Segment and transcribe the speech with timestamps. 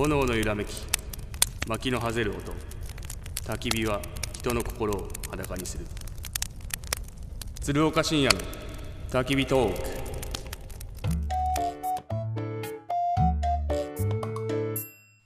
[0.00, 0.82] 炎の揺らめき
[1.68, 2.54] 薪のはぜる音。
[3.44, 4.00] 焚き火は
[4.32, 5.84] 人の心を裸にする。
[7.60, 8.40] 鶴岡深夜の
[9.10, 9.78] 焚き火トーク。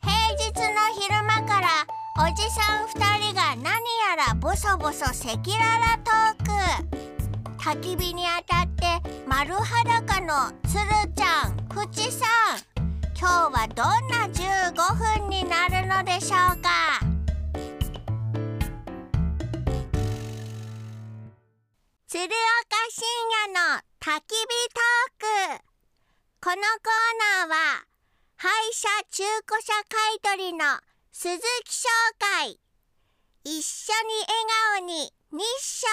[0.03, 1.69] 平日の昼間から
[2.19, 6.47] おじさん2人が何やらボソボソ赤裸々トー
[7.55, 7.63] ク。
[7.63, 10.81] 焚き火に当たって丸裸のつる
[11.15, 12.27] ちゃんふちさ
[12.71, 12.74] ん。
[13.17, 14.75] 今日はどんな15
[15.21, 17.01] 分になるのでしょうか？
[22.09, 22.35] 鶴岡
[22.91, 23.07] 深
[23.47, 25.65] 夜の焚き火トーク。
[26.41, 26.67] このコー
[27.41, 27.87] ナーは
[28.37, 30.65] 廃車中古車買取の
[31.13, 32.59] 鈴木商会。
[33.45, 34.45] 一緒に笑
[34.79, 35.87] 顔に日照。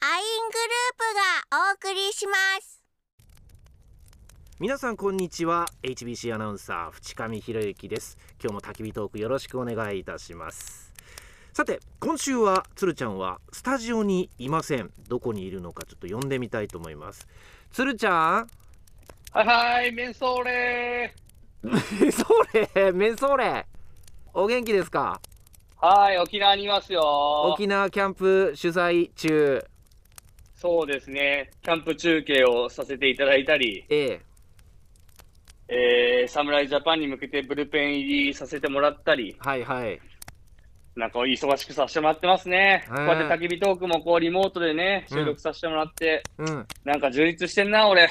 [0.00, 1.14] アイングループ
[1.52, 2.81] がお送りします。
[4.62, 5.66] 皆さんこんにちは。
[5.82, 8.16] HBC アナウンサー淵上博之です。
[8.40, 10.94] 今日も焚き火トークよろしくお願いいたします。
[11.52, 14.92] さて今週はつるちゃんはスタジオにいません。
[15.08, 17.26] どこにいるのかちょっと呼んでみたいと思います。
[17.72, 18.46] つるちゃん。
[19.32, 21.12] はいはい、メンソーレ
[22.12, 22.24] そ
[22.84, 23.66] れメンソーレ
[24.32, 25.20] お元気ですか？
[25.78, 27.02] はい、沖縄にいますよ。
[27.52, 29.60] 沖縄キャンプ取材中。
[30.54, 34.20] そうですね、キャンプ中継をさせていただいたり、ええ
[35.74, 39.98] えー、侍ジャパンに向けてブルペン入りさせてもらったり、はいはい。
[40.94, 42.84] なんか忙しくさせてもらってますね。
[42.90, 43.06] はい。
[43.06, 45.18] こうやって焚き火トークもこうリモートでね、うん。
[45.18, 46.66] 収録させてもらって、うん。
[46.84, 48.10] なんか充実してんな、俺。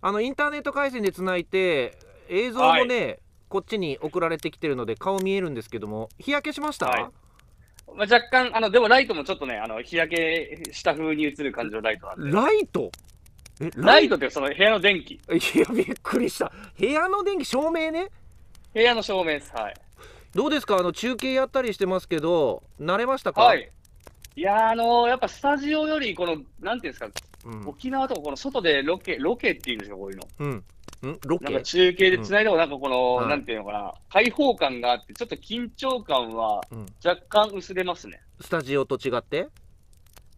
[0.00, 3.18] あのインターネット回線でつないで映像もね、
[3.48, 7.02] こっちに送られてきてるので顔見えるんですけども日焼けしました、はい。
[7.96, 12.30] まあ、若干、あの、でもライトもちょっとね、あの、日焼けした風に映る感じのライトなんで。
[12.30, 12.92] ライト？
[13.60, 15.14] えライトってその部屋の電気。
[15.14, 15.18] い
[15.58, 18.08] やびっくりした部屋の電気照明ね
[18.72, 19.52] 部屋の照明です。
[19.54, 19.74] はい。
[20.34, 20.76] どうですか？
[20.76, 23.42] あの中継やったりしてますけど慣れましたか？
[23.42, 23.70] はい。
[24.36, 27.08] いやー、あのーやっぱスタジオより、この、なんていうんですか、
[27.44, 30.22] うん、沖縄とかこの外でロケ、ロケっていうんですか、こういうの。
[30.38, 31.18] うんん？
[31.26, 38.20] ロなんかケ中継でつないでもなんかこの、はいなんていうのかな、開放感があって、ちょっと緊張感はうん若干薄れますね。
[38.40, 39.48] スタジオと違って？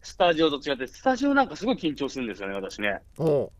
[0.03, 2.99] スタジオと違って、スタジオなんかすごい緊張するんですよね、私ね。
[3.17, 3.51] お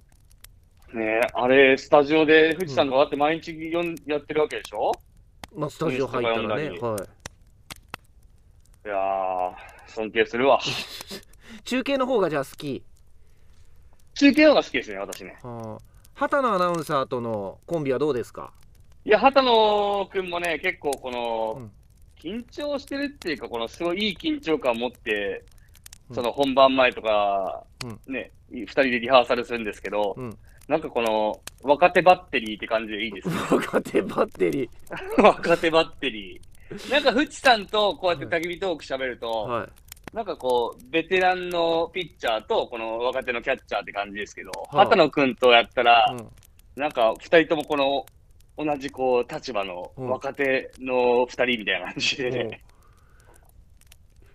[0.93, 0.97] う。
[0.97, 4.91] ねあれ、スタジオで富士山があって毎日よんやってるわけでしょ？
[5.55, 6.69] まあスタジオ入ったらねはい。
[6.69, 6.73] い
[8.89, 9.53] やー、
[9.87, 10.59] 尊敬するわ。
[11.63, 12.83] 中継の方がじゃあ好き？
[14.15, 15.37] 中継の方が好きですね、私ね。
[15.43, 15.81] はあ。
[16.15, 18.51] 畑野アナウンサーとのコンビはどうですか？
[19.05, 21.71] いや、畑野くんもね、結構この、うん。
[22.19, 25.50] 緊張してるっていうか、このすごいいい緊張感を持って、うん
[26.13, 28.13] その本番前とか、うん。
[28.13, 30.37] ね、二人でリハーサルするんですけど、うん。
[30.67, 33.35] なんかこの、若手バッテリーって感じでいいですね。
[33.51, 34.69] 若手バッテリ
[35.17, 36.91] 若手バッテリー。
[36.91, 39.69] なんか、フチさんとこうやって焚き火トーク喋ると、ーはい。
[40.15, 46.27] なんかこう、ベテランのピッチャーと、この若手のキャッチャーって感じですけど、はあ畑野くんとやったら、うん。
[46.75, 48.05] なんか、二人ともこの、
[48.57, 50.09] 同じこう、立場のうん。
[50.09, 52.61] 若手の二人みたいな感じで、ね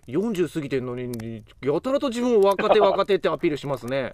[0.07, 4.13] 40過ぎてんのにやたらと自分を若手若手ってアピールしますね。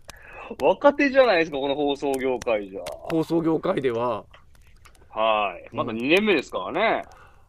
[0.60, 2.82] 若手じゃないですか、この放送業界じゃ。
[2.86, 4.24] 放送業界では。
[5.08, 5.68] はい。
[5.74, 7.02] まだ2年目ですからね。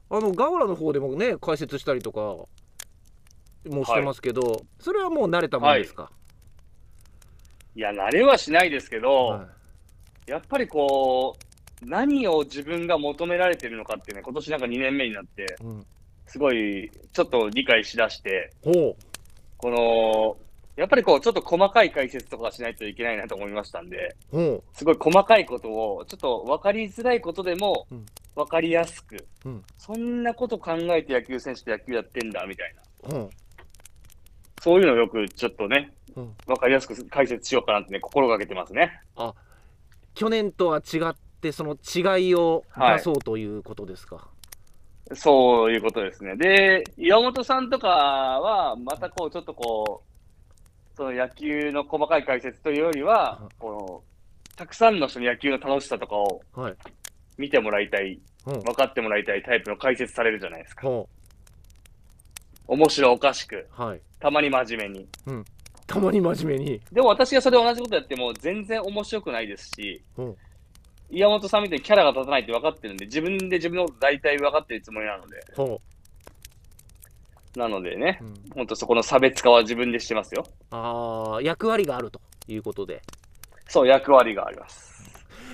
[0.10, 6.12] あのガオラの方でもね解説したりとかもしてますけど、それはもう慣れたもんですか、
[7.76, 7.80] い。
[7.80, 9.48] や、慣れはしないですけど、は
[10.28, 11.36] やっぱりこ
[11.82, 15.86] う、何を自分が求められてるのかっていうね、今年なんか2年目になって、いうん、
[16.28, 18.96] すごい、ちょっと理解しだして、ほ
[19.58, 20.38] この、
[20.76, 24.16] やっぱりこう、ちょっと細かい解説とかしないといけないなと思いましたんで、
[24.74, 29.64] すごい細かいことを、ちょっと分かりづらいことでもうん、分かりやすく、うん。
[29.78, 33.18] そんなこと考えて野球選手って野球やってんだ、みたいな。
[33.18, 33.30] うほ
[34.62, 39.02] そういうのをよくちょっとね、う、うん、分かりやすく解説しようかなってね、心がけてますね。
[40.16, 44.30] 去年とは違ってその違いを出そうということですか、
[45.16, 46.36] そういうことですね。
[46.36, 56.76] で、岩本さんとかは、またこう、ちょっとこう、その野球の細かい解説というよりはうん、この、たくさんの人に野球の楽しさとかをはい。
[57.38, 58.60] 見てもらいたい、うん。
[58.62, 60.88] 分かってもらいたいタイプの解説されるじゃないですか。
[60.88, 61.10] ほ
[62.68, 64.02] 面白おかしく、うはい。
[64.20, 65.08] たまに真面目に。
[65.88, 66.82] たまに真面目に。
[66.92, 70.36] でも私がそれ同じことやっても全然面白くないですし、うん
[71.14, 75.80] 岩本さんみたいにキャラが立たないって分かってるんで、自分で自分のこと大体分かってるつもりなので、ほ
[77.56, 80.44] なのでねう、、うん、本当そこの差別化は自分でしてますよ。
[80.72, 83.02] ああ役割があるということで。
[83.68, 84.92] そう、役割があります。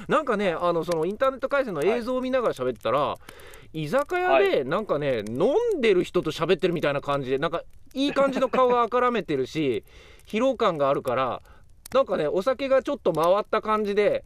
[0.08, 3.18] なんかねあのそのインターネット回線の映像を見ながら喋ったら、
[3.74, 7.64] 居酒屋でなんかね、飲んでる人と喋ってるみたいな感じでなんか
[7.94, 9.84] いい感じの顔があからめてるし
[10.26, 11.42] 疲労感があるから
[11.94, 14.24] なんかねお酒がちょっと回った感じで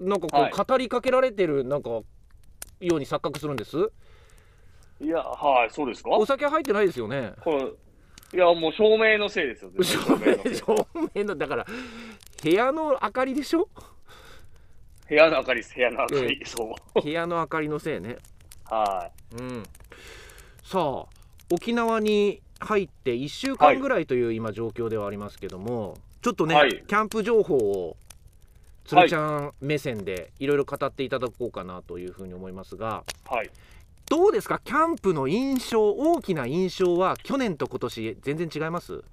[0.00, 0.52] なんかこはい。
[0.52, 2.04] う語りかけられてるなんかよ
[2.80, 3.76] うに錯覚するんです？
[5.00, 6.10] いや、はい、そうですか？
[6.10, 7.32] お酒入ってないですよね。
[7.44, 7.50] こ
[8.32, 9.70] れいや、もう照明のせいですよ。
[9.76, 11.66] 照照明の照明のだから
[12.42, 13.68] 部屋の明かりでしょ？
[15.08, 16.42] 部屋の明かりです、部屋の明かり。
[16.44, 17.02] そう。
[17.02, 18.16] 部屋の明かりのせいね。
[18.64, 19.62] はうん。
[20.62, 21.06] さあ
[21.52, 26.84] 沖縄に入って1週間ぐらいという今状況ではありますけども、ちょっとね、はい。
[26.86, 27.96] キャンプ情報を
[28.90, 33.34] 鶴ちゃん目線でいろいろ語っていただこうかなというふうに思いますがい。
[33.34, 33.50] はい。
[34.08, 34.60] どうですか？
[34.64, 39.04] キャンプの印象大きな印象は去年と今年全然違います？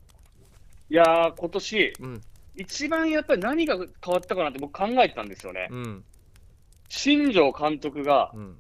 [0.90, 2.22] いやー、今年、うん
[2.60, 5.68] 一番やっぱり何が変わったかなって僕考えてたんですよね。
[5.70, 6.04] うん
[6.90, 8.58] 新庄監督が、うん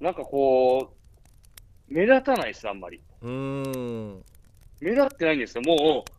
[0.00, 0.92] なんかこ
[1.90, 3.00] う、目立たないです、あんまり。
[3.22, 4.22] うーん
[4.80, 5.62] 目立ってないんですよ。
[5.62, 6.10] もう、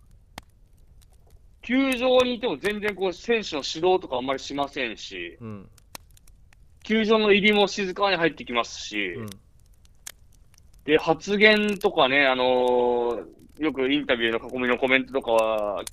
[1.65, 5.69] 球場にいても全然こう、選手の指導とかあんまりしませんし、うん。
[6.83, 9.29] 球場の入りも静かに入ってきますし、うん。
[10.85, 15.83] で、発言とかね、あのーよくインタビューの囲みのコメントとかは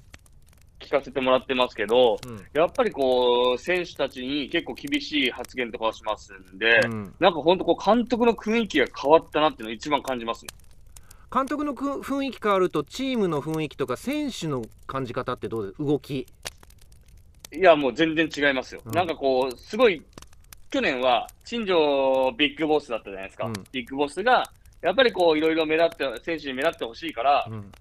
[0.81, 2.45] 聞かせてもらってますけど、うん。
[2.53, 7.15] やっぱりこう、選手たちに結構厳しい発言とかをしますんで、うん。
[7.21, 10.49] なんか本当こう、監督の雰囲気が変わったなっていうのを一番感じますね。
[11.33, 16.27] 監督のく雰囲気変わるとチームの雰囲気とか選手の感じ方ってどうです動き
[17.53, 18.81] いや、もう全然違いますよ。
[18.85, 20.03] うんなんかこう、すごい、
[20.71, 23.47] 去年は、新庄ビッグボスだったじゃないですか。
[23.47, 24.51] うんビッグボスが、
[24.81, 27.73] やっぱりこう、いろいろ目立って、選手に目立ってほしいから、うん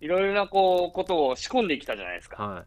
[0.00, 2.42] いろいろなこう、ことを仕込んできたじゃないですか。
[2.42, 2.64] は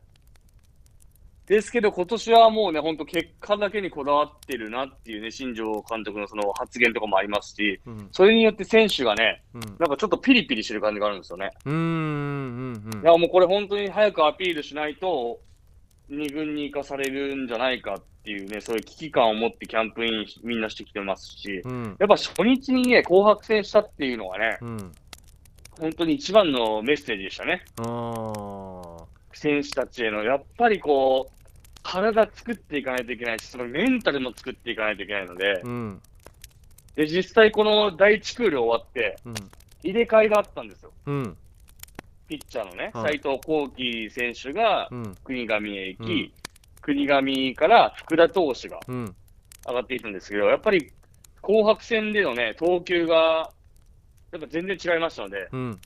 [1.48, 8.10] ですけど、今年はもうね、本当結果だけにこだわってるなっていうね、新庄監督のその発言とかもありますし、いうん。
[8.12, 9.62] それによって選手がね、うん。
[9.62, 11.50] なんかちょっとピリピリしてる感じがあるんですよね。
[11.66, 13.02] うーんうんうん。
[13.02, 15.40] いや、もうこれ本当に早くアピールしないと、
[16.10, 21.96] 二軍に行かされるんじゃないかっていうね、そういう危機感を持ってキャンプインみんなしてきてますし、うん。
[21.98, 24.92] やっぱ初日にね、紅白戦したっていうのがね、うん。
[25.80, 27.64] 本当に一番のメッセージでしたね。
[29.34, 31.37] 選手たちへの、やっぱりこう、
[31.88, 36.02] 体作っていかないといけないし、そのメンタルも作っていかないといけないので、うん。
[36.96, 39.34] で、実際この第1クール終わって、うん。
[39.84, 40.92] 入れ替えがあったんですよ。
[41.06, 41.38] うん。
[42.28, 43.20] ピッチャーのね、はい。
[43.20, 45.16] 斉藤幸輝選手がうん。
[45.24, 46.32] 国神へ行き、うん。
[46.82, 49.16] 国神から福田投手がうん。
[49.66, 50.92] 上がっていくんですけど、やっぱり
[51.42, 53.50] 紅白戦でのね、投球が、
[54.34, 55.80] やっぱ全然違いましたので、うん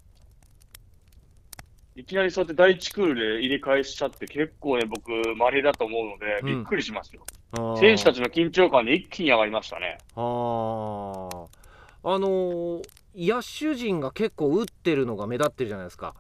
[1.95, 7.25] いきなりそうやって第1クールで入れ替えしちゃって、結構ね、僕、稀だと思うので、うんびっくりしましたよ。
[7.53, 9.97] あー選手たちの緊張感で一気に上がりましたね。
[10.15, 11.47] あー
[12.03, 12.81] あのー
[13.13, 16.15] 野手陣が結構打ってるのが目立ってるじゃないですか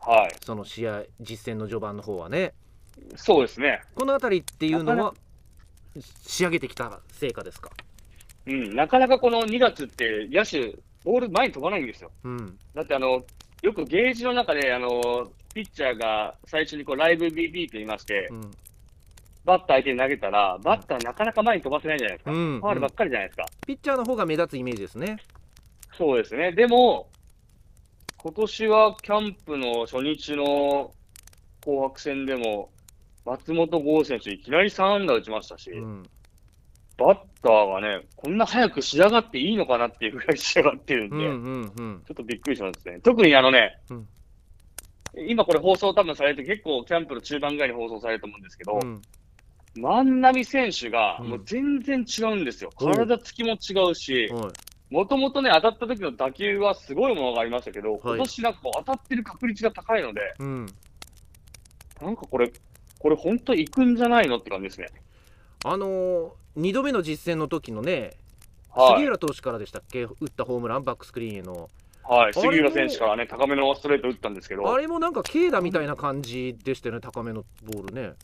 [0.00, 0.36] はい。
[0.44, 2.52] その試合実戦の序盤の方はね
[3.16, 3.80] そうですね。
[3.94, 5.14] この辺りっていうのは
[6.26, 7.70] 仕上げてきた成果ですか？
[8.46, 12.10] うん、なかなかこの2月って、野手、ボール前に飛ばないんですよ。
[12.22, 13.24] うんだってあの、
[13.66, 18.50] よくゲージの中で、あの、ピッチャーが最初にこうライブ BP と言いまして、うん
[19.44, 22.32] バッター相手に投げたら、バッターなかなか前に飛ばせないじゃないですか。
[22.32, 23.46] うんファールばっかりじゃないですか。
[23.64, 25.18] ピッチャーの方が目立つイメージですね
[25.96, 26.50] そうですね。
[26.50, 27.08] でも、
[28.18, 30.92] 今年はキャンプの初日の
[31.62, 32.70] 紅白戦でも、
[33.24, 36.02] 松本剛選手いきなり3安打打ちましたし、うん
[36.98, 42.02] バッターがね、こんな早く仕上がっていいのかなっていうぐらい仕上がってるんで、うんうんうん。
[42.06, 43.00] ちょっとびっくりしますね。
[43.00, 44.08] 特にあのね、うん。
[45.28, 49.02] 今これ放送多分されて結構キャンプの中盤ぐらいに放送されると思うんですけど、うん。
[49.80, 51.28] 万波選手がうん。
[51.28, 52.70] もう全然違うんですよ。
[52.80, 52.92] おう。
[52.92, 54.52] 体つきも違うし、はい。
[54.88, 60.66] もともとね、当たった時の打球はすごいものがありましたけど、今年なんかこう当たってる確率が高いので、うん。
[62.00, 62.52] なんかこれ、
[62.98, 64.88] これ本当行くんじゃないのって感じですね。
[65.64, 68.12] あのー、2度目の実戦の時のね、
[68.70, 68.96] はい。
[68.96, 70.02] 杉浦投手からでしたっけ？
[70.02, 71.70] 打ったホームランバックスクリーンへの
[72.02, 72.34] はい。
[72.34, 78.14] 杉浦選手からね、高めのストレート打ったんですけど、あれもなんか軽打みたいな感じでしたよね高めのボールね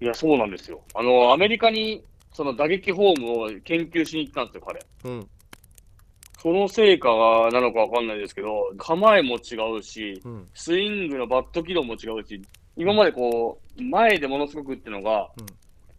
[0.00, 0.80] いや、そうなんですよ。
[0.94, 4.80] あの、アメリカに、その打撃フォームを研究しに行ったんですよ、彼。
[5.04, 5.28] うん
[6.40, 7.08] その成果
[7.52, 12.40] なのかわかんないですけど、構えも違うし、うんスイングのバット軌道も違うし、
[12.76, 15.46] 今までこう、前でものすごく打ってるのが、うん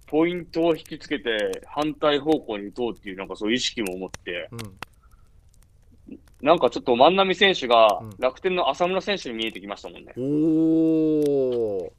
[0.09, 6.17] ポイントを引きつけて反対方向に打とうっていう、なんかそういう意識も持って、うん。
[6.41, 8.09] なんかちょっと万波選手がうん。
[8.17, 10.13] 楽天の浅村選手に見えてきましたもんね。
[10.17, 11.93] おお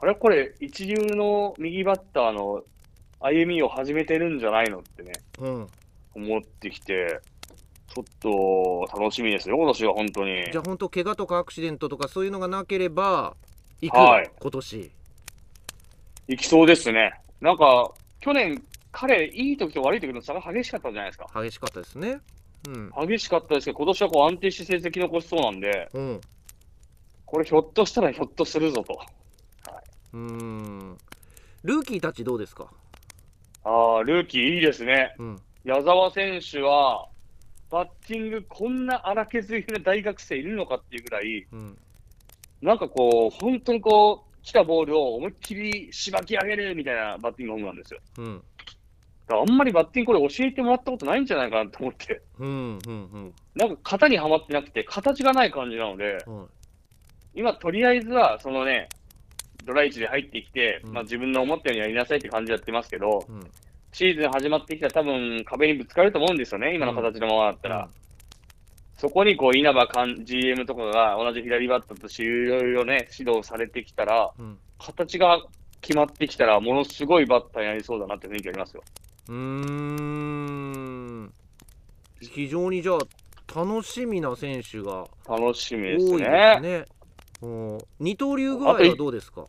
[0.00, 0.14] あれ？
[0.14, 2.62] これ、一流の右バッターの
[3.20, 5.66] 歩みを始めてるんじゃないのってね、うん。
[6.14, 7.20] 思ってきて、
[7.94, 10.50] ちょっと楽しみですよ、今年は本当に。
[10.50, 13.36] じゃあ本当怪我とかアクシデントとかそういうのがなければ
[13.80, 14.30] 行く、はい。
[14.40, 14.90] 今年。
[16.28, 17.14] いきそうですね。
[17.42, 21.26] なんか、去年、彼、いい時と悪い時の差が激しかったじゃないですか。
[21.34, 22.20] 激しかったですね。
[22.68, 22.92] うん。
[23.08, 26.20] 激しかったですけど、今年はこう安定して成績残しそうなんで、うん。
[27.26, 29.00] これひょっとしたらひょっとするぞと。
[30.12, 30.98] うーん。
[31.64, 32.68] ルーキーたちどうですか？
[33.64, 35.16] ああ、ルーキーいいですね。
[35.18, 35.42] うん。
[35.64, 37.08] 矢沢選手は、
[37.70, 41.78] バッティング、こんな荒削りな大学生いるのかっていうぐらい、うん。
[42.60, 48.00] なんかこう、本当にこう、来たボールを思いっきりしばき上げるみたいなバッティングフォームなんですよ。
[48.18, 48.42] うん。
[49.26, 53.34] だからあんまりバッティングこれ教えてもらったことないんじゃないかなと思って、うんうんうん。
[53.54, 56.46] なんか型にはまってなくて、形がない感じなので、うん
[57.34, 58.90] 今とりあえずは、そのね、
[59.64, 60.92] ドライチで入ってきて、うん。
[60.92, 63.50] まあ自分の思ったようにやりなさいって感じでやってますけど、うん。
[63.92, 67.88] シーズン始まってきたら多分壁にぶつかると思うんですよね、今の形のままだったら。
[69.02, 74.56] そこにこう稲葉監 GM とかが同じ左バッターとしていろいろね、指導されてきたら、うん。
[74.78, 75.42] 形が
[75.80, 78.84] 決まってきたら、ものすごいバッターになりそうだなって雰囲気ありますよ。
[79.28, 81.32] うーん。
[82.20, 82.98] 非常にじゃあ
[83.60, 86.84] 楽しみな選手が楽しみですね。
[87.98, 89.40] 二刀流具合はどうですか？
[89.40, 89.46] ん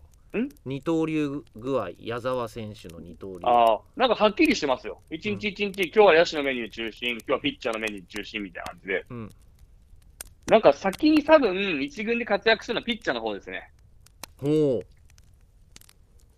[0.66, 3.40] 二刀流具合、矢沢選手の二刀流。
[3.44, 5.02] ああ、なんかはっきりしてますよ。
[5.12, 9.06] 一日一日、今日は野手のメニュー中心、今日はピッチャーのメニュー中心みたいな感じで。
[9.10, 9.30] うん
[10.46, 13.72] なんか先に多分、一軍で活躍するのはピッチャーの方ですね。
[14.38, 14.84] ほ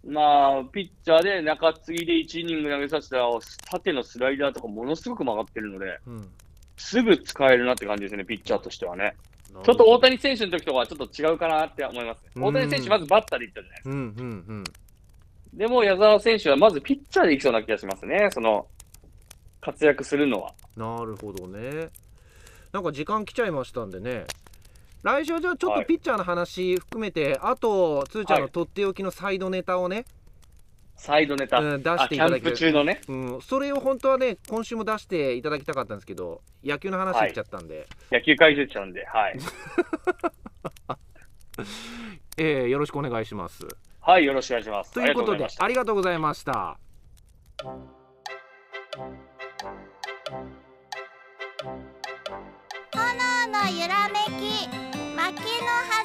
[0.05, 3.29] まあ、ピッチャーで中継ぎで1イニング投げさせたら、
[3.71, 6.11] 縦のスライダーとかものすごく曲がってるので、う。
[6.11, 6.29] うん
[6.77, 9.15] すぐ使えるなって感じですね、ピッチャーとしてはね。
[9.63, 12.31] ちょっと大谷選手の時とかはちょっと違うかなって思いますね。
[12.35, 13.89] うん大谷選手、まずバッターでいったじゃないですか。
[13.89, 14.63] うんうんうん。
[15.53, 18.67] でも、矢沢選手はまずピッチャーでいきそうな気がしますね、その、
[19.62, 20.53] 活躍するのは。
[20.75, 21.89] なるほどね。
[22.71, 24.25] なんか時間来ちゃいましたんでね。
[25.01, 30.05] 来週はじゃあちょっはいとピッチャーの話含めて、あとつーちゃんのとっておきのサイドネタをね、
[30.95, 31.59] サイドネタ。
[31.59, 33.01] うん出あ、していただけるキャンプ中のね。
[33.07, 39.39] うん、それを本当はね今週も出していただきたかったんですけど野球の話しちゃったんで、野球解説者なんで、はい。
[42.37, 43.65] えーよろしくお願いします。
[44.01, 44.91] はい、よろしくお願いします。
[44.93, 46.77] ということでありがとうございました。
[47.61, 47.73] 炎
[53.51, 54.67] の揺らめき
[55.15, 56.04] 薪のハゼ